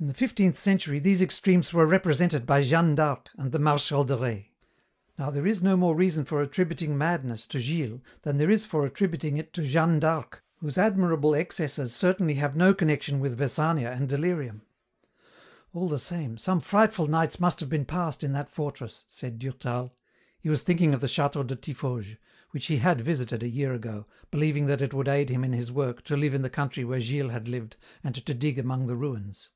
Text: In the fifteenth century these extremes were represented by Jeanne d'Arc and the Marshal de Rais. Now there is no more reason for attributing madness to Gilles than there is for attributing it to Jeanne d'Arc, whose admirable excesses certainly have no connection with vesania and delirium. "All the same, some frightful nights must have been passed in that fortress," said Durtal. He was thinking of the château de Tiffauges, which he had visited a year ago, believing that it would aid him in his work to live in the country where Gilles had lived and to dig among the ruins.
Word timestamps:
In 0.00 0.08
the 0.08 0.12
fifteenth 0.12 0.58
century 0.58 0.98
these 0.98 1.22
extremes 1.22 1.72
were 1.72 1.86
represented 1.86 2.44
by 2.44 2.60
Jeanne 2.60 2.94
d'Arc 2.94 3.30
and 3.38 3.52
the 3.52 3.58
Marshal 3.58 4.04
de 4.04 4.14
Rais. 4.18 4.44
Now 5.18 5.30
there 5.30 5.46
is 5.46 5.62
no 5.62 5.78
more 5.78 5.96
reason 5.96 6.26
for 6.26 6.42
attributing 6.42 6.98
madness 6.98 7.46
to 7.46 7.58
Gilles 7.58 8.02
than 8.20 8.36
there 8.36 8.50
is 8.50 8.66
for 8.66 8.84
attributing 8.84 9.38
it 9.38 9.54
to 9.54 9.62
Jeanne 9.62 9.98
d'Arc, 10.00 10.42
whose 10.58 10.76
admirable 10.76 11.32
excesses 11.34 11.94
certainly 11.94 12.34
have 12.34 12.54
no 12.54 12.74
connection 12.74 13.18
with 13.18 13.38
vesania 13.38 13.92
and 13.92 14.06
delirium. 14.06 14.60
"All 15.72 15.88
the 15.88 15.98
same, 15.98 16.36
some 16.36 16.60
frightful 16.60 17.06
nights 17.06 17.40
must 17.40 17.60
have 17.60 17.70
been 17.70 17.86
passed 17.86 18.22
in 18.22 18.32
that 18.32 18.50
fortress," 18.50 19.06
said 19.08 19.38
Durtal. 19.38 19.96
He 20.38 20.50
was 20.50 20.62
thinking 20.62 20.92
of 20.92 21.00
the 21.00 21.06
château 21.06 21.46
de 21.46 21.56
Tiffauges, 21.56 22.18
which 22.50 22.66
he 22.66 22.76
had 22.76 23.00
visited 23.00 23.42
a 23.42 23.48
year 23.48 23.72
ago, 23.72 24.04
believing 24.30 24.66
that 24.66 24.82
it 24.82 24.92
would 24.92 25.08
aid 25.08 25.30
him 25.30 25.44
in 25.44 25.54
his 25.54 25.72
work 25.72 26.04
to 26.04 26.14
live 26.14 26.34
in 26.34 26.42
the 26.42 26.50
country 26.50 26.84
where 26.84 27.00
Gilles 27.00 27.30
had 27.32 27.48
lived 27.48 27.78
and 28.02 28.14
to 28.22 28.34
dig 28.34 28.58
among 28.58 28.86
the 28.86 28.96
ruins. 28.96 29.48